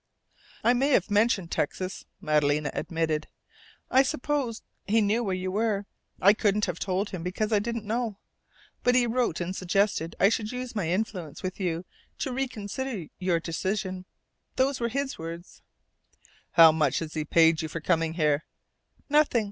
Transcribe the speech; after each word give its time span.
"I 0.63 0.73
may 0.73 0.89
have 0.93 1.11
mentioned 1.11 1.51
Texas," 1.51 2.05
Madalena 2.19 2.71
admitted. 2.73 3.27
"I 3.91 4.01
supposed 4.01 4.63
he 4.87 4.99
knew 4.99 5.23
where 5.23 5.35
you 5.35 5.51
were. 5.51 5.85
I 6.19 6.33
couldn't 6.33 6.65
have 6.65 6.79
told 6.79 7.11
him, 7.11 7.21
because 7.21 7.53
I 7.53 7.59
didn't 7.59 7.85
know. 7.85 8.17
But 8.81 8.95
he 8.95 9.05
wrote 9.05 9.39
and 9.39 9.55
suggested 9.55 10.15
I 10.19 10.29
should 10.29 10.51
use 10.51 10.73
my 10.75 10.89
influence 10.89 11.43
with 11.43 11.59
you 11.59 11.85
to 12.17 12.31
reconsider 12.33 13.09
your 13.19 13.39
decision. 13.39 14.05
Those 14.55 14.79
were 14.79 14.89
his 14.89 15.19
words." 15.19 15.61
"How 16.53 16.71
much 16.71 16.97
has 16.97 17.13
he 17.13 17.23
paid 17.23 17.61
you 17.61 17.67
for 17.67 17.79
coming 17.79 18.13
here?" 18.13 18.45
"Nothing. 19.07 19.39